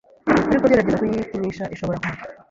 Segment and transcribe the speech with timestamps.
[0.51, 2.23] ariko gerageza kuyikinisha ishobora kwaka